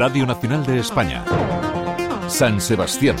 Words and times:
Radio 0.00 0.24
Nacional 0.24 0.64
de 0.64 0.78
España. 0.78 1.22
San 2.26 2.58
Sebastián. 2.58 3.16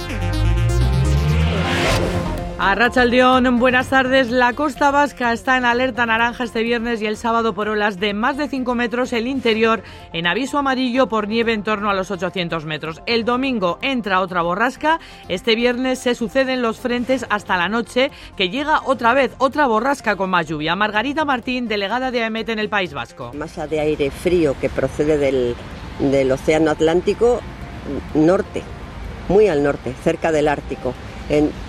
A 2.58 2.74
Rachaldeón, 2.74 3.58
buenas 3.58 3.90
tardes. 3.90 4.30
La 4.30 4.54
costa 4.54 4.90
vasca 4.90 5.34
está 5.34 5.58
en 5.58 5.66
alerta 5.66 6.06
naranja 6.06 6.44
este 6.44 6.62
viernes 6.62 7.02
y 7.02 7.06
el 7.06 7.18
sábado 7.18 7.52
por 7.52 7.68
olas 7.68 8.00
de 8.00 8.14
más 8.14 8.38
de 8.38 8.48
5 8.48 8.74
metros. 8.74 9.12
El 9.12 9.26
interior 9.26 9.82
en 10.14 10.26
aviso 10.26 10.56
amarillo 10.56 11.06
por 11.06 11.28
nieve 11.28 11.52
en 11.52 11.64
torno 11.64 11.90
a 11.90 11.94
los 11.94 12.10
800 12.10 12.64
metros. 12.64 13.02
El 13.04 13.26
domingo 13.26 13.78
entra 13.82 14.22
otra 14.22 14.40
borrasca. 14.40 15.00
Este 15.28 15.56
viernes 15.56 15.98
se 15.98 16.14
suceden 16.14 16.62
los 16.62 16.80
frentes 16.80 17.26
hasta 17.28 17.58
la 17.58 17.68
noche, 17.68 18.10
que 18.38 18.48
llega 18.48 18.80
otra 18.86 19.12
vez 19.12 19.32
otra 19.36 19.66
borrasca 19.66 20.16
con 20.16 20.30
más 20.30 20.46
lluvia. 20.48 20.76
Margarita 20.76 21.26
Martín, 21.26 21.68
delegada 21.68 22.10
de 22.10 22.22
AEMET 22.22 22.48
en 22.48 22.58
el 22.58 22.70
País 22.70 22.94
Vasco. 22.94 23.32
Masa 23.34 23.66
de 23.66 23.80
aire 23.80 24.10
frío 24.10 24.56
que 24.58 24.70
procede 24.70 25.18
del, 25.18 25.54
del 26.00 26.32
Océano 26.32 26.70
Atlántico 26.70 27.40
norte, 28.14 28.62
muy 29.28 29.48
al 29.48 29.62
norte, 29.62 29.94
cerca 30.02 30.32
del 30.32 30.48
Ártico 30.48 30.94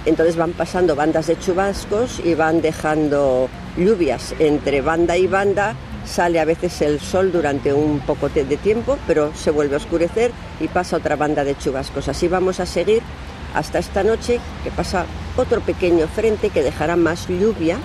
entonces 0.05 0.35
van 0.35 0.53
pasando 0.53 0.95
bandas 0.95 1.27
de 1.27 1.37
chubascos 1.37 2.19
y 2.23 2.33
van 2.33 2.61
dejando 2.61 3.47
lluvias 3.77 4.33
entre 4.39 4.81
banda 4.81 5.17
y 5.17 5.27
banda. 5.27 5.75
Sale 6.05 6.39
a 6.39 6.45
veces 6.45 6.81
el 6.81 6.99
sol 6.99 7.31
durante 7.31 7.71
un 7.71 7.99
poco 7.99 8.27
de 8.29 8.57
tiempo, 8.57 8.97
pero 9.05 9.31
se 9.35 9.51
vuelve 9.51 9.75
a 9.75 9.77
oscurecer 9.77 10.31
y 10.59 10.67
pasa 10.67 10.97
otra 10.97 11.15
banda 11.15 11.43
de 11.43 11.55
chubascos. 11.55 12.07
Así 12.07 12.27
vamos 12.27 12.59
a 12.59 12.65
seguir 12.65 13.03
hasta 13.53 13.77
esta 13.77 14.03
noche, 14.03 14.39
que 14.63 14.71
pasa 14.71 15.05
otro 15.37 15.61
pequeño 15.61 16.07
frente 16.07 16.49
que 16.49 16.63
dejará 16.63 16.95
más 16.95 17.27
lluvia 17.27 17.77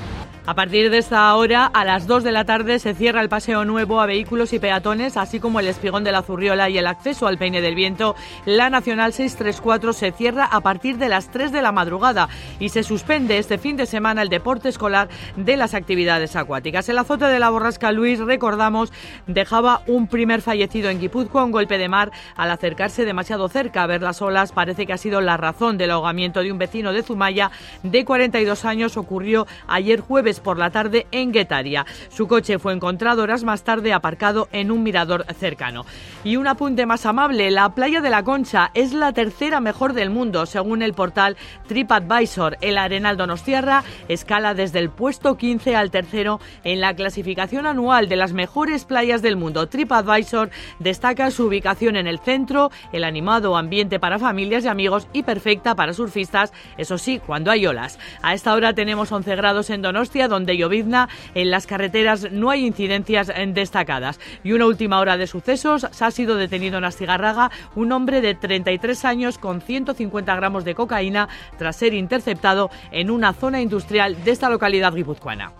a 0.46 0.54
partir 0.54 0.90
de 0.90 0.98
esta 0.98 1.34
hora, 1.34 1.66
a 1.66 1.84
las 1.84 2.06
2 2.06 2.22
de 2.22 2.30
la 2.30 2.44
tarde, 2.44 2.78
se 2.78 2.94
cierra 2.94 3.20
el 3.20 3.28
paseo 3.28 3.64
nuevo 3.64 4.00
a 4.00 4.06
vehículos 4.06 4.52
y 4.52 4.60
peatones, 4.60 5.16
así 5.16 5.40
como 5.40 5.58
el 5.58 5.66
espigón 5.66 6.04
de 6.04 6.12
la 6.12 6.22
Zurriola 6.22 6.70
y 6.70 6.78
el 6.78 6.86
acceso 6.86 7.26
al 7.26 7.36
Peine 7.36 7.60
del 7.60 7.74
Viento. 7.74 8.14
La 8.44 8.70
Nacional 8.70 9.12
634 9.12 9.92
se 9.92 10.12
cierra 10.12 10.44
a 10.44 10.60
partir 10.60 10.98
de 10.98 11.08
las 11.08 11.32
3 11.32 11.50
de 11.50 11.62
la 11.62 11.72
madrugada 11.72 12.28
y 12.60 12.68
se 12.68 12.84
suspende 12.84 13.38
este 13.38 13.58
fin 13.58 13.76
de 13.76 13.86
semana 13.86 14.22
el 14.22 14.28
deporte 14.28 14.68
escolar 14.68 15.08
de 15.34 15.56
las 15.56 15.74
actividades 15.74 16.36
acuáticas. 16.36 16.88
El 16.88 16.98
azote 16.98 17.24
de 17.24 17.40
la 17.40 17.50
borrasca 17.50 17.90
Luis, 17.90 18.20
recordamos, 18.20 18.92
dejaba 19.26 19.82
un 19.88 20.06
primer 20.06 20.42
fallecido 20.42 20.90
en 20.90 21.00
Guipúzcoa, 21.00 21.42
un 21.42 21.50
golpe 21.50 21.76
de 21.76 21.88
mar 21.88 22.12
al 22.36 22.52
acercarse 22.52 23.04
demasiado 23.04 23.48
cerca 23.48 23.82
a 23.82 23.88
ver 23.88 24.00
las 24.00 24.22
olas. 24.22 24.52
Parece 24.52 24.86
que 24.86 24.92
ha 24.92 24.98
sido 24.98 25.20
la 25.20 25.36
razón 25.36 25.76
del 25.76 25.90
ahogamiento 25.90 26.40
de 26.44 26.52
un 26.52 26.58
vecino 26.58 26.92
de 26.92 27.02
Zumaya 27.02 27.50
de 27.82 28.04
42 28.04 28.64
años. 28.64 28.96
Ocurrió 28.96 29.48
ayer 29.66 29.98
jueves 29.98 30.35
por 30.40 30.58
la 30.58 30.70
tarde 30.70 31.06
en 31.12 31.32
Guetaria. 31.32 31.86
Su 32.08 32.26
coche 32.26 32.58
fue 32.58 32.72
encontrado 32.72 33.22
horas 33.22 33.44
más 33.44 33.62
tarde 33.62 33.92
aparcado 33.92 34.48
en 34.52 34.70
un 34.70 34.82
mirador 34.82 35.24
cercano. 35.38 35.84
Y 36.24 36.36
un 36.36 36.46
apunte 36.46 36.86
más 36.86 37.06
amable, 37.06 37.50
la 37.50 37.74
playa 37.74 38.00
de 38.00 38.10
la 38.10 38.22
Concha 38.22 38.70
es 38.74 38.92
la 38.92 39.12
tercera 39.12 39.60
mejor 39.60 39.92
del 39.92 40.10
mundo, 40.10 40.46
según 40.46 40.82
el 40.82 40.94
portal 40.94 41.36
TripAdvisor. 41.68 42.58
El 42.60 42.78
Arenal 42.78 43.16
Donostiarra 43.16 43.84
escala 44.08 44.54
desde 44.54 44.78
el 44.78 44.90
puesto 44.90 45.36
15 45.36 45.76
al 45.76 45.90
tercero 45.90 46.40
en 46.64 46.80
la 46.80 46.94
clasificación 46.94 47.66
anual 47.66 48.08
de 48.08 48.16
las 48.16 48.32
mejores 48.32 48.84
playas 48.84 49.22
del 49.22 49.36
mundo. 49.36 49.68
TripAdvisor 49.68 50.50
destaca 50.78 51.30
su 51.30 51.46
ubicación 51.46 51.96
en 51.96 52.06
el 52.06 52.18
centro, 52.18 52.70
el 52.92 53.04
animado 53.04 53.56
ambiente 53.56 54.00
para 54.00 54.18
familias 54.18 54.64
y 54.64 54.68
amigos 54.68 55.08
y 55.12 55.22
perfecta 55.22 55.74
para 55.74 55.92
surfistas, 55.92 56.52
eso 56.76 56.98
sí, 56.98 57.20
cuando 57.24 57.50
hay 57.50 57.66
olas. 57.66 57.98
A 58.22 58.34
esta 58.34 58.54
hora 58.54 58.74
tenemos 58.74 59.12
11 59.12 59.36
grados 59.36 59.70
en 59.70 59.82
Donostia, 59.82 60.25
donde 60.28 60.56
llovizna. 60.56 61.08
En 61.34 61.50
las 61.50 61.66
carreteras 61.66 62.30
no 62.32 62.50
hay 62.50 62.66
incidencias 62.66 63.30
destacadas. 63.48 64.20
Y 64.44 64.52
una 64.52 64.66
última 64.66 65.00
hora 65.00 65.16
de 65.16 65.26
sucesos, 65.26 65.86
se 65.90 66.04
ha 66.04 66.10
sido 66.10 66.36
detenido 66.36 66.78
en 66.78 66.84
Astigarraga 66.84 67.50
un 67.74 67.92
hombre 67.92 68.20
de 68.20 68.34
33 68.34 69.04
años 69.04 69.38
con 69.38 69.60
150 69.60 70.34
gramos 70.36 70.64
de 70.64 70.74
cocaína 70.74 71.28
tras 71.58 71.76
ser 71.76 71.94
interceptado 71.94 72.70
en 72.90 73.10
una 73.10 73.32
zona 73.32 73.60
industrial 73.60 74.22
de 74.24 74.30
esta 74.30 74.48
localidad 74.48 74.94
guipuzcoana. 74.94 75.52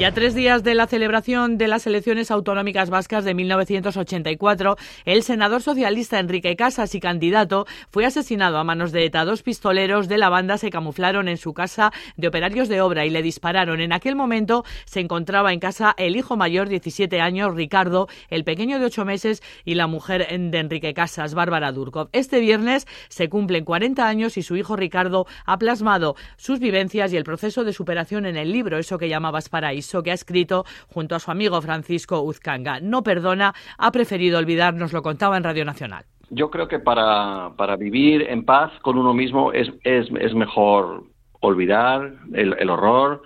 Ya 0.00 0.12
tres 0.12 0.34
días 0.34 0.64
de 0.64 0.74
la 0.74 0.86
celebración 0.86 1.58
de 1.58 1.68
las 1.68 1.86
elecciones 1.86 2.30
autonómicas 2.30 2.88
vascas 2.88 3.22
de 3.22 3.34
1984, 3.34 4.78
el 5.04 5.22
senador 5.22 5.60
socialista 5.60 6.18
Enrique 6.18 6.56
Casas 6.56 6.94
y 6.94 7.00
candidato 7.00 7.66
fue 7.90 8.06
asesinado 8.06 8.56
a 8.56 8.64
manos 8.64 8.92
de 8.92 9.04
ETA. 9.04 9.26
Dos 9.26 9.42
pistoleros 9.42 10.08
de 10.08 10.16
la 10.16 10.30
banda 10.30 10.56
se 10.56 10.70
camuflaron 10.70 11.28
en 11.28 11.36
su 11.36 11.52
casa 11.52 11.92
de 12.16 12.28
operarios 12.28 12.70
de 12.70 12.80
obra 12.80 13.04
y 13.04 13.10
le 13.10 13.20
dispararon. 13.20 13.82
En 13.82 13.92
aquel 13.92 14.16
momento 14.16 14.64
se 14.86 15.00
encontraba 15.00 15.52
en 15.52 15.60
casa 15.60 15.94
el 15.98 16.16
hijo 16.16 16.34
mayor, 16.34 16.70
17 16.70 17.20
años, 17.20 17.54
Ricardo, 17.54 18.08
el 18.30 18.44
pequeño 18.44 18.78
de 18.78 18.86
8 18.86 19.04
meses 19.04 19.42
y 19.66 19.74
la 19.74 19.86
mujer 19.86 20.26
de 20.28 20.58
Enrique 20.58 20.94
Casas, 20.94 21.34
Bárbara 21.34 21.72
Durkov. 21.72 22.08
Este 22.12 22.40
viernes 22.40 22.86
se 23.10 23.28
cumplen 23.28 23.66
40 23.66 24.08
años 24.08 24.38
y 24.38 24.42
su 24.42 24.56
hijo 24.56 24.76
Ricardo 24.76 25.26
ha 25.44 25.58
plasmado 25.58 26.16
sus 26.38 26.58
vivencias 26.58 27.12
y 27.12 27.18
el 27.18 27.24
proceso 27.24 27.64
de 27.64 27.74
superación 27.74 28.24
en 28.24 28.38
el 28.38 28.50
libro, 28.50 28.78
eso 28.78 28.96
que 28.96 29.10
llamabas 29.10 29.50
paraíso 29.50 29.89
que 30.02 30.10
ha 30.10 30.14
escrito 30.14 30.64
junto 30.88 31.14
a 31.14 31.18
su 31.18 31.30
amigo 31.30 31.60
Francisco 31.60 32.22
Uzcanga. 32.22 32.80
No 32.80 33.02
perdona, 33.02 33.52
ha 33.78 33.90
preferido 33.90 34.38
olvidarnos, 34.38 34.92
lo 34.92 35.02
contaba 35.02 35.36
en 35.36 35.44
Radio 35.44 35.64
Nacional. 35.64 36.04
Yo 36.30 36.50
creo 36.50 36.68
que 36.68 36.78
para, 36.78 37.50
para 37.56 37.76
vivir 37.76 38.22
en 38.22 38.44
paz 38.44 38.70
con 38.82 38.96
uno 38.96 39.12
mismo 39.12 39.52
es, 39.52 39.68
es, 39.82 40.08
es 40.20 40.34
mejor 40.34 41.04
olvidar 41.40 42.12
el, 42.32 42.54
el 42.58 42.70
horror. 42.70 43.22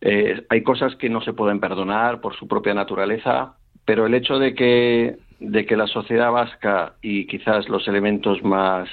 Eh, 0.00 0.44
hay 0.48 0.62
cosas 0.62 0.96
que 0.96 1.10
no 1.10 1.20
se 1.20 1.34
pueden 1.34 1.60
perdonar 1.60 2.20
por 2.20 2.34
su 2.34 2.48
propia 2.48 2.74
naturaleza, 2.74 3.54
pero 3.84 4.06
el 4.06 4.14
hecho 4.14 4.38
de 4.38 4.54
que, 4.54 5.18
de 5.40 5.66
que 5.66 5.76
la 5.76 5.86
sociedad 5.86 6.32
vasca 6.32 6.94
y 7.02 7.26
quizás 7.26 7.68
los 7.68 7.86
elementos 7.86 8.42
más 8.42 8.88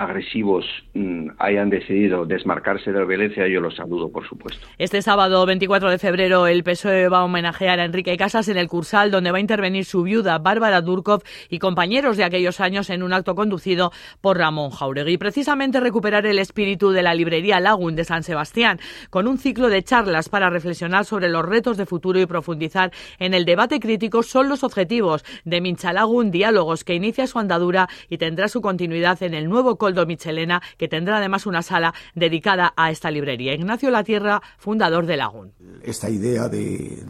agresivos 0.00 0.64
mm, 0.94 1.28
hayan 1.38 1.68
decidido 1.68 2.24
desmarcarse 2.24 2.90
de 2.90 2.98
la 2.98 3.04
violencia, 3.04 3.46
yo 3.46 3.60
los 3.60 3.76
saludo, 3.76 4.10
por 4.10 4.26
supuesto. 4.26 4.66
Este 4.78 5.02
sábado 5.02 5.44
24 5.44 5.90
de 5.90 5.98
febrero 5.98 6.46
el 6.46 6.64
PSOE 6.64 7.08
va 7.08 7.18
a 7.18 7.24
homenajear 7.24 7.80
a 7.80 7.84
Enrique 7.84 8.16
Casas 8.16 8.48
en 8.48 8.56
el 8.56 8.66
Cursal, 8.66 9.10
donde 9.10 9.30
va 9.30 9.36
a 9.36 9.40
intervenir 9.40 9.84
su 9.84 10.02
viuda 10.02 10.38
Bárbara 10.38 10.80
Durkov 10.80 11.22
y 11.50 11.58
compañeros 11.58 12.16
de 12.16 12.24
aquellos 12.24 12.60
años 12.60 12.88
en 12.88 13.02
un 13.02 13.12
acto 13.12 13.34
conducido 13.34 13.92
por 14.22 14.38
Ramón 14.38 14.70
Jauregui. 14.70 15.18
Precisamente 15.18 15.80
recuperar 15.80 16.24
el 16.24 16.38
espíritu 16.38 16.92
de 16.92 17.02
la 17.02 17.14
librería 17.14 17.60
Lagun 17.60 17.94
de 17.94 18.04
San 18.04 18.22
Sebastián, 18.22 18.80
con 19.10 19.28
un 19.28 19.36
ciclo 19.36 19.68
de 19.68 19.82
charlas 19.82 20.30
para 20.30 20.48
reflexionar 20.48 21.04
sobre 21.04 21.28
los 21.28 21.44
retos 21.44 21.76
de 21.76 21.84
futuro 21.84 22.18
y 22.18 22.24
profundizar 22.24 22.90
en 23.18 23.34
el 23.34 23.44
debate 23.44 23.80
crítico 23.80 24.22
son 24.22 24.48
los 24.48 24.64
objetivos 24.64 25.24
de 25.44 25.60
Mincha 25.60 25.92
Lagun 25.92 26.30
Diálogos, 26.30 26.84
que 26.84 26.94
inicia 26.94 27.26
su 27.26 27.38
andadura 27.38 27.88
y 28.08 28.16
tendrá 28.16 28.48
su 28.48 28.62
continuidad 28.62 29.22
en 29.22 29.34
el 29.34 29.48
nuevo 29.48 29.76
Coldo 29.90 30.06
Michelena, 30.06 30.62
que 30.78 30.86
tendrá 30.86 31.16
además 31.16 31.46
una 31.46 31.62
sala 31.62 31.92
dedicada 32.14 32.72
a 32.76 32.92
esta 32.92 33.10
librería. 33.10 33.54
Ignacio 33.54 33.90
La 33.90 34.04
Tierra, 34.04 34.40
fundador 34.56 35.04
de 35.04 35.16
Lagún. 35.16 35.52
Esta 35.82 36.08
idea 36.08 36.48
de, 36.48 37.02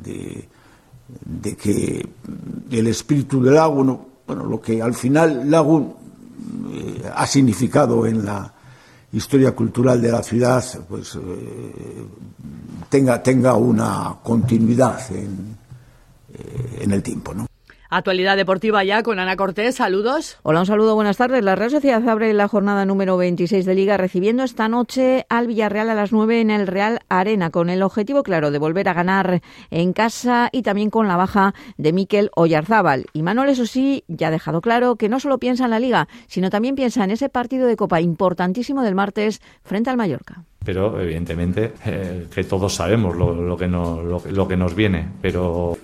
de, 1.26 1.56
que 1.56 2.08
el 2.70 2.86
espíritu 2.86 3.42
del 3.42 3.56
Lagún, 3.56 4.00
bueno, 4.26 4.44
lo 4.46 4.60
que 4.62 4.80
al 4.80 4.94
final 4.94 5.50
Lagún 5.50 5.94
eh, 6.72 7.02
ha 7.14 7.26
significado 7.26 8.06
en 8.06 8.24
la 8.24 8.54
historia 9.12 9.52
cultural 9.52 10.00
de 10.00 10.10
la 10.10 10.22
ciudad, 10.22 10.64
pues 10.88 11.16
eh, 11.16 12.06
tenga, 12.88 13.22
tenga 13.22 13.56
una 13.56 14.16
continuidad 14.22 15.00
en, 15.10 15.58
eh, 16.32 16.78
en 16.80 16.92
el 16.92 17.02
tiempo, 17.02 17.34
¿no? 17.34 17.49
Actualidad 17.92 18.36
deportiva 18.36 18.84
ya 18.84 19.02
con 19.02 19.18
Ana 19.18 19.34
Cortés. 19.34 19.74
Saludos. 19.74 20.38
Hola, 20.44 20.60
un 20.60 20.66
saludo, 20.66 20.94
buenas 20.94 21.16
tardes. 21.16 21.42
La 21.42 21.56
Real 21.56 21.72
Sociedad 21.72 22.08
abre 22.08 22.32
la 22.32 22.46
jornada 22.46 22.84
número 22.84 23.16
26 23.16 23.66
de 23.66 23.74
Liga 23.74 23.96
recibiendo 23.96 24.44
esta 24.44 24.68
noche 24.68 25.26
al 25.28 25.48
Villarreal 25.48 25.90
a 25.90 25.96
las 25.96 26.12
9 26.12 26.40
en 26.40 26.52
el 26.52 26.68
Real 26.68 27.00
Arena 27.08 27.50
con 27.50 27.68
el 27.68 27.82
objetivo 27.82 28.22
claro 28.22 28.52
de 28.52 28.58
volver 28.58 28.88
a 28.88 28.94
ganar 28.94 29.42
en 29.72 29.92
casa 29.92 30.50
y 30.52 30.62
también 30.62 30.90
con 30.90 31.08
la 31.08 31.16
baja 31.16 31.52
de 31.78 31.92
Miquel 31.92 32.30
Oyarzábal. 32.36 33.06
Y 33.12 33.24
Manuel, 33.24 33.48
eso 33.48 33.66
sí, 33.66 34.04
ya 34.06 34.28
ha 34.28 34.30
dejado 34.30 34.60
claro 34.60 34.94
que 34.94 35.08
no 35.08 35.18
solo 35.18 35.38
piensa 35.38 35.64
en 35.64 35.70
la 35.70 35.80
Liga, 35.80 36.06
sino 36.28 36.48
también 36.48 36.76
piensa 36.76 37.02
en 37.02 37.10
ese 37.10 37.28
partido 37.28 37.66
de 37.66 37.74
Copa 37.74 38.00
importantísimo 38.00 38.82
del 38.82 38.94
martes 38.94 39.42
frente 39.64 39.90
al 39.90 39.96
Mallorca 39.96 40.44
pero 40.64 41.00
evidentemente 41.00 41.72
eh, 41.86 42.26
que 42.32 42.44
todos 42.44 42.74
sabemos 42.74 43.16
lo, 43.16 43.56
que 43.56 43.66
lo, 43.66 44.48
que 44.48 44.56
nos 44.56 44.74
viene, 44.74 45.08
pero 45.22 45.78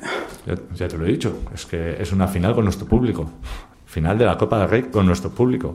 ya, 0.75 0.89
te 0.89 0.97
lo 0.97 1.07
he 1.07 1.11
dicho, 1.11 1.41
es 1.55 1.67
que 1.67 2.01
es 2.01 2.13
una 2.13 2.29
final 2.29 2.55
con 2.55 2.65
nuestro 2.65 2.87
público, 2.87 3.31
final 3.87 4.17
de 4.19 4.27
la 4.27 4.39
Copa 4.39 4.59
del 4.59 4.69
Rey 4.69 4.83
con 4.85 5.07
nuestro 5.07 5.31
público, 5.31 5.75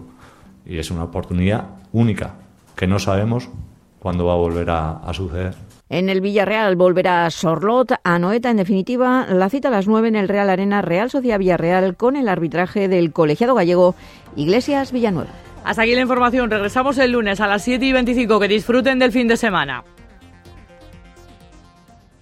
y 0.66 0.78
es 0.78 0.92
una 0.92 1.04
oportunidad 1.04 1.66
única 1.92 2.36
que 2.76 2.88
no 2.88 3.00
sabemos 3.00 3.50
cuándo 4.00 4.26
va 4.26 4.34
a 4.34 4.38
volver 4.38 4.70
a, 4.70 5.14
suceder. 5.14 5.54
En 5.90 6.10
el 6.10 6.22
Villarreal 6.22 6.76
volverá 6.76 7.30
Sorlot, 7.30 7.94
a 8.04 8.18
Noeta, 8.18 8.50
en 8.50 8.58
definitiva, 8.58 9.28
la 9.30 9.50
cita 9.50 9.68
a 9.68 9.72
las 9.72 9.88
9 9.88 10.08
en 10.08 10.16
el 10.16 10.30
Real 10.30 10.50
Arena 10.50 10.82
Real 10.82 11.12
Sociedad 11.12 11.38
Villarreal 11.38 11.98
con 11.98 12.16
el 12.16 12.30
arbitraje 12.30 12.88
del 12.88 13.12
colegiado 13.12 13.56
gallego 13.56 13.94
Iglesias 14.36 14.92
Villanueva. 14.92 15.32
Hasta 15.64 15.84
aquí 15.84 15.94
la 15.94 16.02
información. 16.02 16.50
Regresamos 16.50 16.98
el 16.98 17.12
lunes 17.12 17.40
a 17.40 17.48
las 17.48 17.64
7 17.64 17.86
y 17.86 17.92
25. 17.92 18.40
Que 18.40 18.48
disfruten 18.48 18.98
del 19.00 19.12
fin 19.12 19.28
de 19.28 19.38
semana. 19.38 19.84